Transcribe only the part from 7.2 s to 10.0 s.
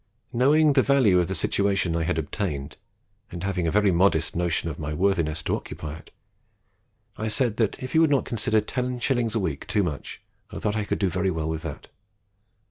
said, that if he would not consider 10s. a week too